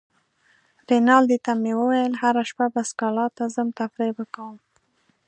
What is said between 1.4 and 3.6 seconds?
ته مې وویل: هره شپه به سکالا ته